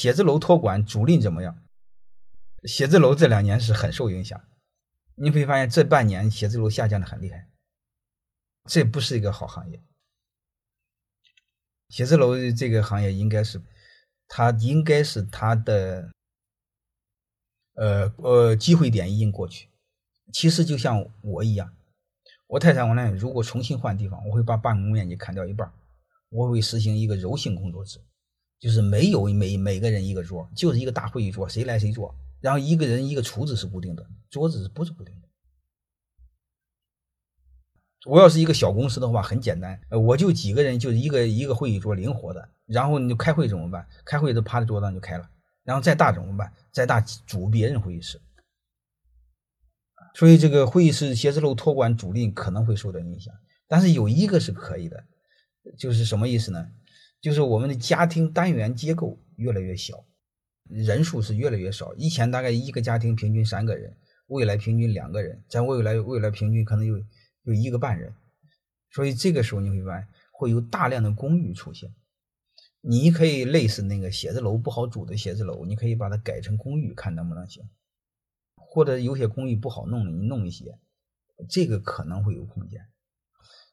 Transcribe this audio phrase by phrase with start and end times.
[0.00, 1.62] 写字楼托管租赁怎么样？
[2.64, 4.42] 写字楼这两年是很受影响，
[5.14, 7.50] 你会发现这半年写字楼下降的很厉害，
[8.64, 9.82] 这不是一个好行业。
[11.90, 13.60] 写字楼这个行业应该是，
[14.26, 16.10] 它应该是它的，
[17.74, 19.68] 呃呃，机会点已经过去。
[20.32, 21.76] 其实就像我一样，
[22.46, 25.70] 我太太我呢，如果重新换地方，我会把办公面积砍掉一半，
[26.30, 28.00] 我会实行一个柔性工作制，
[28.60, 32.14] 就是没有每每个人一个桌，就是一个大会议桌，谁来谁坐。
[32.40, 35.28] 然后一个人一个厨子是固定的，桌子是不是固定的？
[38.06, 42.48] 我要是一个小公司的话，很简单，我就几个人，就一个一个会议桌，灵活的。
[42.66, 43.86] 然后你就开会怎么办？
[44.04, 45.28] 开会都趴在桌子上就开了。
[45.64, 46.52] 然后再大怎么办？
[46.70, 48.20] 再大组别人会议室。
[50.14, 53.34] 所以这个会议室写字楼托管租赁可能会受到影响，
[53.68, 55.04] 但是有一个是可以的，
[55.78, 56.68] 就是什么意思呢？
[57.20, 60.04] 就是我们的家庭单元结构越来越小。
[60.64, 63.96] 人数是越来越少，以前大概一个家庭平均三个人，
[64.28, 67.02] 未来平均两个人，在未来未来平均可能有
[67.42, 68.14] 有一个半人，
[68.90, 71.92] 所以这个时候你会发现会有大量的公寓出现。
[72.82, 77.68] 你可以类似那个写字楼不好租的写字楼，你可以把它改成公寓，看能不能行。
[78.54, 80.78] 或者有些公寓不好弄的，你弄一些，
[81.48, 82.86] 这个可能会有空间。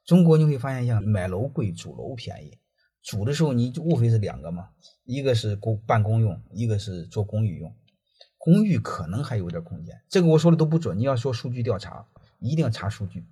[0.03, 2.57] 中国你会发现，像买楼贵，租楼便宜。
[3.07, 4.67] 煮的时候你就无非是两个嘛，
[5.05, 7.73] 一个是公办公用，一个是做公寓用。
[8.37, 10.99] 公寓可能还有点空间，这个我说的都不准。
[10.99, 12.05] 你要说数据调查，
[12.39, 13.25] 一定要查数据。